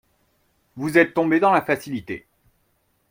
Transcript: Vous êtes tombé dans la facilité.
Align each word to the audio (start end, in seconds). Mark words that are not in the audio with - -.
Vous 0.77 0.97
êtes 0.97 1.13
tombé 1.13 1.39
dans 1.39 1.51
la 1.51 1.61
facilité. 1.61 2.25